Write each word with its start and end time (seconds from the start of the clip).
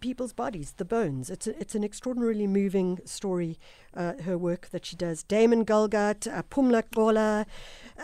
people's 0.00 0.32
bodies, 0.32 0.72
the 0.76 0.84
bones. 0.84 1.30
It's 1.30 1.46
a, 1.46 1.58
it's 1.60 1.74
an 1.74 1.84
extraordinarily 1.84 2.46
moving 2.46 3.00
story. 3.04 3.58
Uh, 3.94 4.12
her 4.24 4.36
work 4.36 4.68
that 4.70 4.84
she 4.84 4.96
does. 4.96 5.22
Damon 5.22 5.64
Galgut, 5.64 6.26
uh, 6.32 6.42
Pumla 6.44 6.82
Gqola, 6.82 7.46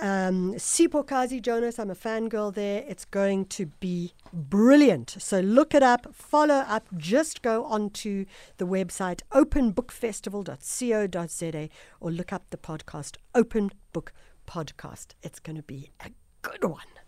um, 0.00 0.54
Siphokazi 0.54 1.42
Jonas. 1.42 1.78
I'm 1.78 1.90
a 1.90 1.94
fangirl 1.94 2.54
there. 2.54 2.82
It's 2.88 3.04
going 3.04 3.44
to 3.46 3.66
be 3.66 4.14
brilliant. 4.32 5.16
So 5.18 5.40
look 5.40 5.74
it 5.74 5.82
up, 5.82 6.14
follow 6.14 6.54
up. 6.54 6.86
Just 6.96 7.42
go 7.42 7.64
onto 7.64 8.24
the 8.56 8.66
website 8.66 9.20
openbookfestival.co.za 9.32 11.68
or 12.00 12.10
look 12.10 12.32
up 12.32 12.48
the 12.50 12.56
podcast 12.56 13.16
Open 13.34 13.70
Book 13.92 14.12
Podcast. 14.46 15.08
It's 15.22 15.38
going 15.38 15.56
to 15.56 15.62
be 15.62 15.90
a 16.00 16.10
good 16.42 16.64
one 16.64 17.03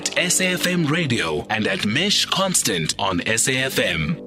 at 0.00 0.16
SAFM 0.16 0.90
Radio 0.90 1.46
and 1.50 1.66
at 1.66 1.84
Mesh 1.84 2.24
Constant 2.24 2.94
on 2.98 3.18
SAFM. 3.20 4.18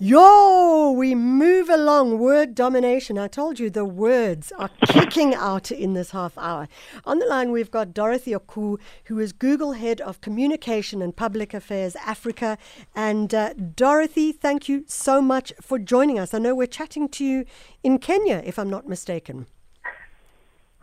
Yo, 0.00 0.90
we 0.90 1.14
move 1.14 1.68
along. 1.68 2.18
Word 2.18 2.56
domination. 2.56 3.18
I 3.18 3.28
told 3.28 3.60
you 3.60 3.70
the 3.70 3.84
words 3.84 4.50
are 4.58 4.70
kicking 4.88 5.32
out 5.32 5.70
in 5.70 5.92
this 5.92 6.10
half 6.10 6.36
hour. 6.36 6.66
On 7.04 7.20
the 7.20 7.26
line, 7.26 7.52
we've 7.52 7.70
got 7.70 7.94
Dorothy 7.94 8.32
Okoo, 8.32 8.80
who 9.04 9.20
is 9.20 9.32
Google 9.32 9.74
Head 9.74 10.00
of 10.00 10.20
Communication 10.20 11.02
and 11.02 11.14
Public 11.14 11.54
Affairs 11.54 11.94
Africa. 12.04 12.58
And 12.96 13.32
uh, 13.32 13.54
Dorothy, 13.54 14.32
thank 14.32 14.68
you 14.68 14.82
so 14.88 15.22
much 15.22 15.52
for 15.60 15.78
joining 15.78 16.18
us. 16.18 16.34
I 16.34 16.38
know 16.38 16.56
we're 16.56 16.66
chatting 16.66 17.08
to 17.10 17.24
you 17.24 17.44
in 17.84 18.00
Kenya, 18.00 18.42
if 18.44 18.58
I'm 18.58 18.70
not 18.70 18.88
mistaken. 18.88 19.46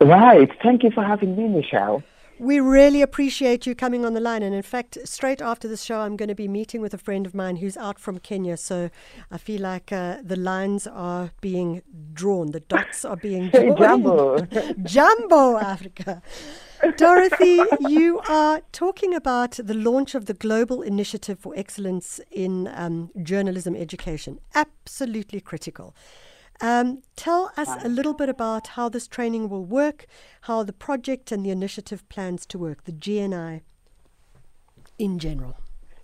Right. 0.00 0.48
Thank 0.62 0.82
you 0.82 0.90
for 0.92 1.04
having 1.04 1.36
me, 1.36 1.46
Michelle. 1.46 2.02
We 2.40 2.58
really 2.58 3.02
appreciate 3.02 3.66
you 3.66 3.74
coming 3.74 4.06
on 4.06 4.14
the 4.14 4.20
line. 4.20 4.42
And 4.42 4.54
in 4.54 4.62
fact, 4.62 4.96
straight 5.04 5.42
after 5.42 5.68
this 5.68 5.82
show, 5.82 6.00
I'm 6.00 6.16
going 6.16 6.30
to 6.30 6.34
be 6.34 6.48
meeting 6.48 6.80
with 6.80 6.94
a 6.94 6.98
friend 6.98 7.26
of 7.26 7.34
mine 7.34 7.56
who's 7.56 7.76
out 7.76 7.98
from 7.98 8.18
Kenya. 8.18 8.56
So 8.56 8.88
I 9.30 9.36
feel 9.36 9.60
like 9.60 9.92
uh, 9.92 10.22
the 10.22 10.36
lines 10.36 10.86
are 10.86 11.32
being 11.42 11.82
drawn, 12.14 12.52
the 12.52 12.60
dots 12.60 13.04
are 13.04 13.16
being 13.16 13.50
drawn. 13.50 13.76
Jumbo. 13.76 14.40
Jumbo 14.82 15.58
Africa. 15.58 16.22
Dorothy, 16.96 17.60
you 17.80 18.22
are 18.26 18.62
talking 18.72 19.14
about 19.14 19.58
the 19.62 19.74
launch 19.74 20.14
of 20.14 20.24
the 20.24 20.32
Global 20.32 20.80
Initiative 20.80 21.38
for 21.38 21.52
Excellence 21.54 22.22
in 22.30 22.68
um, 22.68 23.10
Journalism 23.22 23.76
Education. 23.76 24.40
Absolutely 24.54 25.42
critical. 25.42 25.94
Um, 26.60 27.02
tell 27.16 27.52
us 27.56 27.68
a 27.82 27.88
little 27.88 28.12
bit 28.12 28.28
about 28.28 28.68
how 28.68 28.88
this 28.90 29.08
training 29.08 29.48
will 29.48 29.64
work, 29.64 30.06
how 30.42 30.62
the 30.62 30.74
project 30.74 31.32
and 31.32 31.44
the 31.44 31.50
initiative 31.50 32.06
plans 32.10 32.44
to 32.46 32.58
work, 32.58 32.84
the 32.84 32.92
GNI 32.92 33.62
in 34.98 35.18
general. 35.18 35.56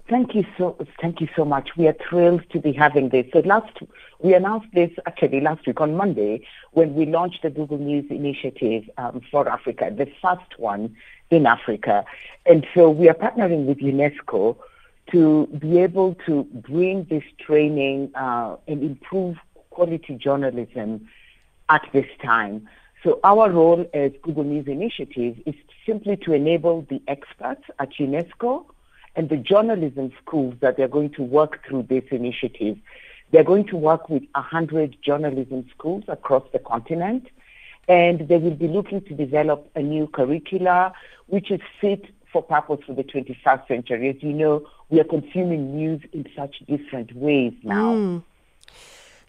Thank 0.09 0.37
you 0.37 0.45
so 0.57 0.77
thank 1.01 1.21
you 1.21 1.29
so 1.35 1.45
much. 1.45 1.71
We 1.77 1.89
are 1.89 1.97
thrilled 2.09 2.49
to 2.51 2.61
be 2.61 2.73
having 2.73 3.09
this. 3.09 3.27
So 3.33 3.41
last 3.41 3.77
we 4.21 4.35
announced 4.35 4.69
this 4.73 4.91
actually 5.05 5.41
last 5.41 5.67
week 5.67 5.81
on 5.81 5.97
Monday 5.97 6.47
when 6.73 6.95
we 6.95 7.07
launched 7.07 7.43
the 7.43 7.51
Google 7.51 7.79
News 7.79 8.05
Initiative 8.09 8.89
um, 8.99 9.21
for 9.31 9.49
Africa, 9.49 9.93
the 9.95 10.07
first 10.23 10.59
one 10.59 10.97
in 11.31 11.45
Africa. 11.45 12.05
And 12.47 12.65
so 12.73 12.89
we 12.89 13.09
are 13.09 13.15
partnering 13.15 13.67
with 13.67 13.79
UNESCO 13.79 14.57
to 15.11 15.47
be 15.59 15.79
able 15.81 16.15
to 16.27 16.45
bring 16.53 17.05
this 17.11 17.25
training 17.45 18.13
uh, 18.15 18.57
and 18.69 18.83
improve 18.83 19.37
quality 19.77 20.15
journalism 20.15 21.07
at 21.69 21.83
this 21.93 22.07
time. 22.25 22.67
So 23.05 23.21
our 23.23 23.51
role 23.51 23.85
as 23.93 24.11
Google 24.23 24.45
News 24.45 24.67
Initiative 24.67 25.37
is 25.45 25.55
simply 25.85 26.17
to 26.25 26.33
enable 26.33 26.87
the 26.89 27.01
experts 27.07 27.65
at 27.79 27.91
UNESCO 28.01 28.65
and 29.15 29.29
the 29.29 29.37
journalism 29.37 30.13
schools 30.23 30.55
that 30.61 30.77
they're 30.77 30.89
going 30.99 31.13
to 31.19 31.23
work 31.23 31.61
through 31.67 31.85
this 31.85 32.05
initiative. 32.11 32.79
They're 33.31 33.45
going 33.45 33.67
to 33.67 33.77
work 33.77 34.09
with 34.09 34.23
100 34.35 34.97
journalism 35.03 35.67
schools 35.77 36.05
across 36.09 36.45
the 36.55 36.59
continent, 36.59 37.29
and 37.87 38.27
they 38.29 38.39
will 38.39 38.55
be 38.55 38.69
looking 38.69 39.03
to 39.03 39.15
develop 39.15 39.71
a 39.77 39.83
new 39.83 40.07
curricula 40.07 40.93
which 41.27 41.51
is 41.51 41.61
fit 41.81 42.07
for 42.33 42.43
purpose 42.43 42.81
for 42.87 42.95
the 42.95 43.05
21st 43.05 43.69
century. 43.69 44.09
As 44.09 44.23
you 44.23 44.33
know, 44.33 44.67
we 44.89 45.01
are 45.01 45.05
consuming 45.05 45.77
news 45.77 46.01
in 46.13 46.25
such 46.35 46.57
different 46.67 47.15
ways 47.15 47.53
now. 47.63 47.95
Mm. 47.95 48.23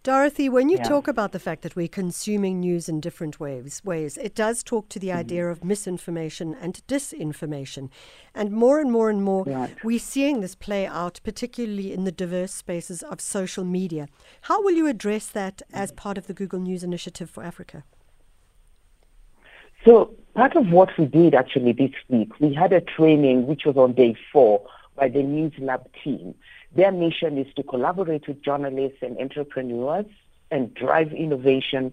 Dorothy, 0.08 0.48
when 0.48 0.70
you 0.70 0.78
yeah. 0.78 0.88
talk 0.88 1.10
about 1.10 1.34
the 1.34 1.40
fact 1.40 1.64
that 1.64 1.76
we're 1.76 1.90
consuming 1.90 2.62
news 2.62 2.88
in 2.88 3.02
different 3.02 3.42
ways, 3.42 3.82
ways, 3.84 4.16
it 4.16 4.36
does 4.36 4.64
talk 4.64 4.88
to 4.88 5.00
the 5.00 5.10
mm-hmm. 5.10 5.18
idea 5.18 5.50
of 5.50 5.66
misinformation 5.66 6.56
and 6.62 6.82
disinformation. 6.88 7.90
And 8.34 8.54
more 8.54 8.80
and 8.80 8.90
more 8.90 9.10
and 9.10 9.22
more, 9.22 9.44
right. 9.44 9.76
we're 9.84 10.00
seeing 10.00 10.40
this 10.40 10.56
play 10.56 10.88
out, 10.88 11.20
particularly 11.26 11.92
in 11.92 12.06
the 12.06 12.14
diverse 12.14 12.54
spaces 12.54 13.04
of 13.04 13.20
social 13.20 13.66
media. 13.66 14.08
How 14.44 14.64
will 14.64 14.76
you 14.76 14.88
address 14.88 15.28
that 15.28 15.62
as 15.74 15.92
part 15.92 16.18
of 16.18 16.28
the 16.28 16.34
Google 16.34 16.62
News 16.62 16.86
Initiative 16.86 17.30
for 17.30 17.44
Africa? 17.44 17.84
So, 19.84 20.16
part 20.36 20.56
of 20.56 20.70
what 20.70 20.88
we 20.98 21.04
did 21.04 21.36
actually 21.36 21.74
this 21.74 21.92
week, 22.08 22.30
we 22.40 22.54
had 22.54 22.72
a 22.72 22.80
training 22.80 23.46
which 23.46 23.64
was 23.66 23.76
on 23.76 23.92
day 23.92 24.16
four 24.32 24.66
by 24.96 25.10
the 25.10 25.22
News 25.22 25.52
Lab 25.60 25.86
team. 26.02 26.34
Their 26.78 26.92
mission 26.92 27.40
is 27.40 27.52
to 27.56 27.64
collaborate 27.64 28.28
with 28.28 28.44
journalists 28.44 29.00
and 29.02 29.18
entrepreneurs 29.18 30.06
and 30.52 30.72
drive 30.76 31.12
innovation 31.12 31.92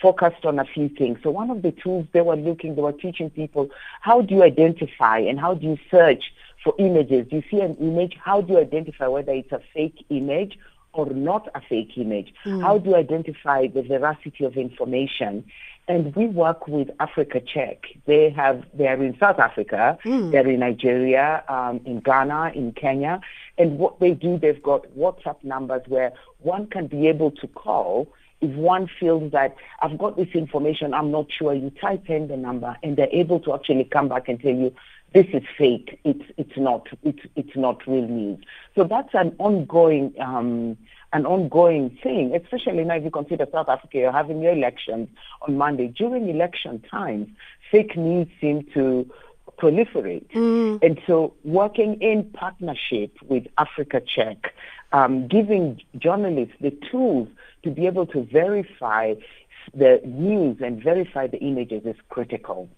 focused 0.00 0.46
on 0.46 0.58
a 0.58 0.64
few 0.64 0.88
things. 0.88 1.18
So 1.22 1.30
one 1.30 1.50
of 1.50 1.60
the 1.60 1.70
tools 1.70 2.06
they 2.12 2.22
were 2.22 2.36
looking, 2.36 2.74
they 2.74 2.80
were 2.80 2.92
teaching 2.92 3.28
people 3.28 3.68
how 4.00 4.22
do 4.22 4.34
you 4.34 4.42
identify 4.42 5.18
and 5.18 5.38
how 5.38 5.52
do 5.52 5.66
you 5.66 5.78
search 5.90 6.24
for 6.64 6.74
images. 6.78 7.28
Do 7.28 7.36
You 7.36 7.42
see 7.50 7.60
an 7.60 7.76
image, 7.76 8.16
how 8.24 8.40
do 8.40 8.54
you 8.54 8.58
identify 8.60 9.06
whether 9.06 9.32
it's 9.32 9.52
a 9.52 9.60
fake 9.74 10.02
image 10.08 10.58
or 10.94 11.06
not 11.10 11.48
a 11.54 11.60
fake 11.60 11.92
image? 11.96 12.32
Mm. 12.46 12.62
How 12.62 12.78
do 12.78 12.90
you 12.90 12.96
identify 12.96 13.66
the 13.66 13.82
veracity 13.82 14.44
of 14.44 14.56
information? 14.56 15.44
And 15.88 16.14
we 16.16 16.26
work 16.26 16.68
with 16.68 16.88
Africa 17.00 17.40
Check. 17.40 17.84
They 18.06 18.30
have 18.30 18.64
they 18.72 18.86
are 18.86 19.02
in 19.02 19.18
South 19.18 19.38
Africa, 19.38 19.98
mm. 20.04 20.30
they're 20.30 20.48
in 20.48 20.60
Nigeria, 20.60 21.44
um, 21.48 21.80
in 21.84 22.00
Ghana, 22.00 22.52
in 22.54 22.72
Kenya, 22.72 23.20
and 23.58 23.78
what 23.78 24.00
they 24.00 24.12
do, 24.12 24.38
they've 24.38 24.62
got 24.62 24.86
WhatsApp 24.96 25.42
numbers 25.42 25.82
where 25.86 26.12
one 26.38 26.66
can 26.66 26.86
be 26.86 27.08
able 27.08 27.30
to 27.32 27.46
call 27.48 28.08
if 28.42 28.50
one 28.56 28.88
feels 28.98 29.30
that 29.32 29.54
I've 29.80 29.96
got 29.96 30.16
this 30.16 30.28
information, 30.34 30.92
I'm 30.92 31.12
not 31.12 31.26
sure. 31.30 31.54
You 31.54 31.70
type 31.80 32.10
in 32.10 32.26
the 32.26 32.36
number, 32.36 32.76
and 32.82 32.96
they're 32.96 33.08
able 33.12 33.38
to 33.40 33.54
actually 33.54 33.84
come 33.84 34.08
back 34.08 34.28
and 34.28 34.40
tell 34.40 34.52
you 34.52 34.74
this 35.14 35.26
is 35.32 35.44
fake. 35.56 36.00
It's 36.04 36.24
it's 36.36 36.56
not 36.56 36.88
it's 37.04 37.20
it's 37.36 37.56
not 37.56 37.86
real 37.86 38.08
news. 38.08 38.44
So 38.74 38.84
that's 38.84 39.10
an 39.14 39.36
ongoing 39.38 40.12
um, 40.20 40.76
an 41.12 41.24
ongoing 41.24 41.96
thing, 42.02 42.34
especially 42.34 42.84
now 42.84 42.96
if 42.96 43.04
you 43.04 43.10
consider 43.10 43.46
South 43.52 43.68
Africa, 43.68 43.98
you're 43.98 44.12
having 44.12 44.40
your 44.40 44.52
elections 44.52 45.08
on 45.46 45.56
Monday. 45.56 45.88
During 45.88 46.28
election 46.28 46.82
times, 46.90 47.28
fake 47.70 47.96
news 47.96 48.26
seem 48.40 48.66
to 48.74 49.08
proliferate. 49.62 50.28
Mm. 50.32 50.82
And 50.82 51.00
so 51.06 51.34
working 51.44 51.94
in 52.00 52.24
partnership 52.32 53.16
with 53.28 53.46
Africa 53.58 54.00
Check, 54.00 54.54
um, 54.92 55.28
giving 55.28 55.80
journalists 55.98 56.54
the 56.60 56.76
tools 56.90 57.28
to 57.62 57.70
be 57.70 57.86
able 57.86 58.06
to 58.06 58.24
verify 58.24 59.14
the 59.74 60.00
news 60.04 60.58
and 60.60 60.82
verify 60.82 61.26
the 61.28 61.38
images 61.38 61.82
is 61.84 61.96
critical. 62.08 62.68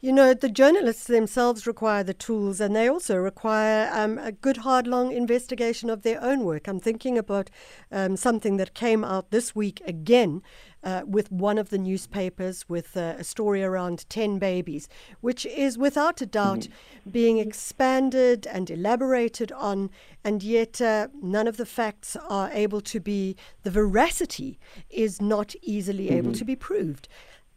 You 0.00 0.12
know, 0.12 0.34
the 0.34 0.50
journalists 0.50 1.06
themselves 1.06 1.66
require 1.66 2.04
the 2.04 2.12
tools 2.12 2.60
and 2.60 2.76
they 2.76 2.88
also 2.88 3.16
require 3.16 3.88
um, 3.92 4.18
a 4.18 4.32
good, 4.32 4.58
hard, 4.58 4.86
long 4.86 5.12
investigation 5.12 5.88
of 5.88 6.02
their 6.02 6.22
own 6.22 6.44
work. 6.44 6.68
I'm 6.68 6.80
thinking 6.80 7.16
about 7.16 7.48
um, 7.90 8.16
something 8.16 8.58
that 8.58 8.74
came 8.74 9.04
out 9.04 9.30
this 9.30 9.54
week 9.54 9.80
again 9.86 10.42
uh, 10.84 11.02
with 11.06 11.32
one 11.32 11.58
of 11.58 11.70
the 11.70 11.78
newspapers 11.78 12.68
with 12.68 12.96
uh, 12.96 13.14
a 13.18 13.24
story 13.24 13.64
around 13.64 14.08
10 14.08 14.38
babies, 14.38 14.88
which 15.20 15.46
is 15.46 15.78
without 15.78 16.20
a 16.20 16.26
doubt 16.26 16.60
mm-hmm. 16.60 17.10
being 17.10 17.38
expanded 17.38 18.46
and 18.46 18.70
elaborated 18.70 19.50
on, 19.52 19.90
and 20.22 20.42
yet 20.42 20.80
uh, 20.80 21.08
none 21.22 21.48
of 21.48 21.56
the 21.56 21.66
facts 21.66 22.16
are 22.28 22.50
able 22.52 22.80
to 22.82 23.00
be, 23.00 23.34
the 23.62 23.70
veracity 23.70 24.58
is 24.90 25.20
not 25.20 25.54
easily 25.62 26.06
mm-hmm. 26.06 26.18
able 26.18 26.32
to 26.32 26.44
be 26.44 26.54
proved. 26.54 27.08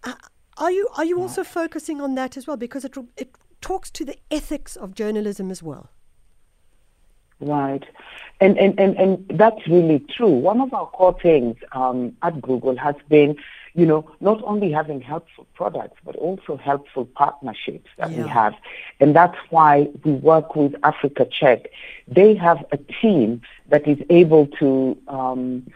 Uh, 0.03 0.13
are 0.57 0.71
you 0.71 0.88
are 0.97 1.06
you 1.06 1.21
also 1.21 1.44
focusing 1.44 2.01
on 2.01 2.15
that 2.15 2.35
as 2.35 2.47
well 2.47 2.57
because 2.57 2.83
it 2.83 2.97
it 3.15 3.35
talks 3.62 3.91
to 3.91 4.03
the 4.03 4.18
ethics 4.31 4.75
of 4.75 4.95
journalism 4.95 5.51
as 5.51 5.62
well? 5.62 5.91
Right, 7.39 7.83
and 8.39 8.57
and 8.57 8.80
and, 8.80 8.95
and 8.98 9.25
that's 9.38 9.68
really 9.68 10.00
true. 10.16 10.30
One 10.30 10.62
of 10.62 10.74
our 10.74 10.88
core 10.88 11.18
things 11.22 11.57
um, 11.72 12.16
at 12.22 12.42
Google 12.42 12.78
has 12.78 12.95
been, 13.10 13.36
you 13.74 13.86
know, 13.86 14.10
not 14.19 14.44
only 14.44 14.72
having 14.72 15.01
helpful 15.01 15.48
products 15.56 16.00
but 16.06 16.16
also 16.16 16.57
helpful 16.57 17.06
partnerships 17.06 17.89
that 17.98 18.12
yeah. 18.12 18.24
we 18.24 18.30
have, 18.30 18.54
and 19.00 19.16
that's 19.16 19.38
why 19.50 19.89
we 20.04 20.13
work 20.13 20.56
with 20.56 20.75
Africa 20.84 21.28
Check. 21.30 21.69
They 22.07 22.36
have 22.36 22.63
a 22.72 22.78
team 22.78 23.42
that 23.69 23.88
is 23.88 24.00
able 24.10 24.48
to. 24.60 24.98
Um, 25.07 25.68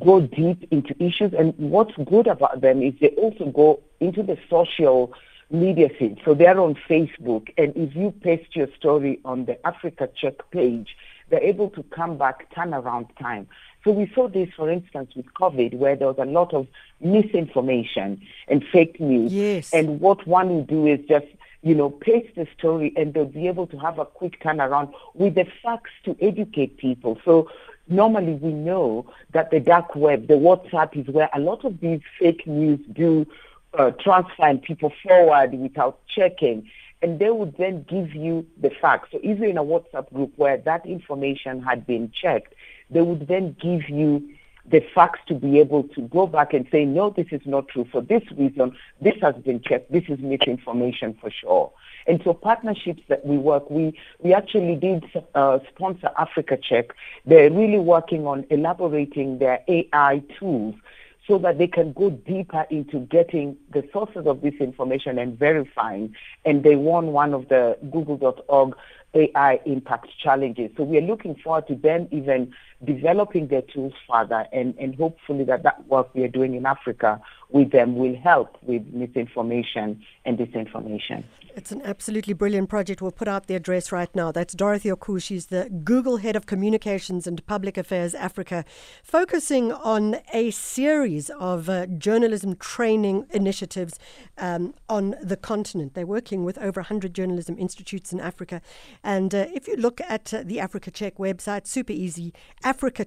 go 0.00 0.20
deep 0.20 0.66
into 0.72 1.00
issues. 1.00 1.32
And 1.32 1.54
what's 1.58 1.94
good 2.04 2.26
about 2.26 2.60
them 2.60 2.82
is 2.82 2.94
they 3.00 3.10
also 3.10 3.46
go 3.46 3.78
into 4.00 4.22
the 4.22 4.36
social 4.50 5.12
media 5.50 5.88
feed. 5.88 6.20
So 6.24 6.34
they're 6.34 6.58
on 6.60 6.76
Facebook, 6.88 7.48
and 7.56 7.72
if 7.76 7.94
you 7.94 8.12
paste 8.20 8.56
your 8.56 8.68
story 8.76 9.20
on 9.24 9.44
the 9.44 9.64
Africa 9.66 10.08
Check 10.14 10.50
page, 10.50 10.96
they're 11.28 11.42
able 11.42 11.70
to 11.70 11.82
come 11.84 12.16
back 12.16 12.52
turnaround 12.54 13.08
time. 13.18 13.48
So 13.84 13.92
we 13.92 14.10
saw 14.14 14.28
this, 14.28 14.48
for 14.56 14.70
instance, 14.70 15.12
with 15.14 15.26
COVID, 15.34 15.74
where 15.74 15.96
there 15.96 16.08
was 16.08 16.18
a 16.18 16.24
lot 16.24 16.52
of 16.52 16.66
misinformation 17.00 18.20
and 18.48 18.64
fake 18.72 19.00
news. 19.00 19.32
Yes. 19.32 19.72
And 19.72 20.00
what 20.00 20.26
one 20.26 20.48
will 20.48 20.64
do 20.64 20.86
is 20.86 21.00
just 21.08 21.26
you 21.66 21.74
know, 21.74 21.90
paste 21.90 22.32
the 22.36 22.46
story 22.56 22.92
and 22.96 23.12
they'll 23.12 23.24
be 23.24 23.48
able 23.48 23.66
to 23.66 23.76
have 23.76 23.98
a 23.98 24.04
quick 24.04 24.40
turnaround 24.40 24.92
with 25.14 25.34
the 25.34 25.44
facts 25.64 25.90
to 26.04 26.16
educate 26.20 26.76
people. 26.76 27.18
So 27.24 27.50
normally 27.88 28.34
we 28.34 28.52
know 28.52 29.10
that 29.32 29.50
the 29.50 29.58
dark 29.58 29.96
web, 29.96 30.28
the 30.28 30.34
WhatsApp 30.34 30.96
is 30.96 31.12
where 31.12 31.28
a 31.34 31.40
lot 31.40 31.64
of 31.64 31.80
these 31.80 32.00
fake 32.20 32.46
news 32.46 32.78
do 32.92 33.26
uh, 33.76 33.90
transfer 33.90 34.44
and 34.44 34.62
people 34.62 34.92
forward 35.02 35.54
without 35.54 35.98
checking. 36.06 36.70
And 37.02 37.18
they 37.18 37.30
would 37.30 37.56
then 37.58 37.84
give 37.88 38.14
you 38.14 38.46
the 38.60 38.70
facts. 38.70 39.10
So 39.12 39.18
if 39.22 39.38
you're 39.38 39.48
in 39.48 39.58
a 39.58 39.64
WhatsApp 39.64 40.12
group 40.12 40.32
where 40.36 40.56
that 40.58 40.86
information 40.86 41.62
had 41.62 41.86
been 41.86 42.10
checked, 42.10 42.54
they 42.90 43.02
would 43.02 43.28
then 43.28 43.56
give 43.60 43.88
you 43.88 44.28
the 44.70 44.80
facts 44.94 45.20
to 45.28 45.34
be 45.34 45.60
able 45.60 45.84
to 45.84 46.02
go 46.02 46.26
back 46.26 46.52
and 46.52 46.66
say, 46.72 46.84
no, 46.84 47.10
this 47.10 47.26
is 47.30 47.42
not 47.44 47.68
true 47.68 47.86
for 47.90 48.00
this 48.00 48.22
reason. 48.36 48.76
This 49.00 49.14
has 49.22 49.34
been 49.36 49.60
checked. 49.60 49.92
This 49.92 50.04
is 50.08 50.18
misinformation 50.18 51.16
for 51.20 51.30
sure. 51.30 51.72
And 52.06 52.20
so 52.24 52.34
partnerships 52.34 53.02
that 53.08 53.24
we 53.26 53.36
work, 53.36 53.68
we, 53.70 53.98
we 54.20 54.32
actually 54.32 54.76
did 54.76 55.04
uh, 55.34 55.58
sponsor 55.68 56.10
Africa 56.18 56.56
Check. 56.56 56.94
They're 57.24 57.50
really 57.50 57.78
working 57.78 58.26
on 58.26 58.46
elaborating 58.50 59.38
their 59.38 59.60
AI 59.68 60.22
tools 60.38 60.74
so 61.26 61.38
that 61.38 61.58
they 61.58 61.66
can 61.66 61.92
go 61.92 62.10
deeper 62.10 62.66
into 62.70 63.00
getting 63.00 63.56
the 63.72 63.88
sources 63.92 64.26
of 64.26 64.42
this 64.42 64.54
information 64.60 65.18
and 65.18 65.38
verifying. 65.38 66.14
And 66.44 66.62
they 66.62 66.76
won 66.76 67.08
one 67.08 67.34
of 67.34 67.48
the 67.48 67.76
google.org 67.90 68.76
AI 69.14 69.60
impact 69.64 70.08
challenges. 70.22 70.70
So 70.76 70.84
we 70.84 70.98
are 70.98 71.02
looking 71.02 71.34
forward 71.36 71.66
to 71.68 71.74
them 71.74 72.08
even 72.12 72.52
developing 72.84 73.48
their 73.48 73.62
tools 73.62 73.94
further 74.08 74.46
and, 74.52 74.74
and 74.78 74.94
hopefully 74.94 75.44
that 75.44 75.62
that 75.62 75.86
work 75.88 76.14
we 76.14 76.22
are 76.24 76.28
doing 76.28 76.54
in 76.54 76.66
Africa 76.66 77.20
with 77.50 77.70
them 77.70 77.96
will 77.96 78.16
help 78.16 78.56
with 78.62 78.82
misinformation 78.92 80.02
and 80.24 80.38
disinformation. 80.38 81.24
It's 81.54 81.72
an 81.72 81.80
absolutely 81.84 82.34
brilliant 82.34 82.68
project. 82.68 83.00
We'll 83.00 83.12
put 83.12 83.28
out 83.28 83.46
the 83.46 83.54
address 83.54 83.90
right 83.90 84.14
now. 84.14 84.30
That's 84.30 84.52
Dorothy 84.52 84.90
Okoo. 84.90 85.22
She's 85.22 85.46
the 85.46 85.70
Google 85.84 86.18
Head 86.18 86.36
of 86.36 86.44
Communications 86.44 87.26
and 87.26 87.44
Public 87.46 87.78
Affairs 87.78 88.14
Africa, 88.14 88.64
focusing 89.02 89.72
on 89.72 90.16
a 90.34 90.50
series 90.50 91.30
of 91.30 91.68
uh, 91.68 91.86
journalism 91.86 92.56
training 92.56 93.26
initiatives 93.30 93.98
um, 94.38 94.74
on 94.88 95.14
the 95.22 95.36
continent. 95.36 95.94
They're 95.94 96.06
working 96.06 96.44
with 96.44 96.58
over 96.58 96.80
100 96.80 97.14
journalism 97.14 97.56
institutes 97.58 98.12
in 98.12 98.20
Africa. 98.20 98.60
And 99.02 99.34
uh, 99.34 99.46
if 99.54 99.66
you 99.68 99.76
look 99.76 100.00
at 100.02 100.34
uh, 100.34 100.42
the 100.44 100.60
Africa 100.60 100.90
Check 100.90 101.16
website, 101.16 101.66
super 101.66 101.92
easy, 101.92 102.34
Africa 102.64 103.04